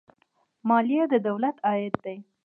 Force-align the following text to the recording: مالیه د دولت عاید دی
مالیه 0.67 1.03
د 1.13 1.15
دولت 1.27 1.55
عاید 1.67 1.95
دی 2.03 2.17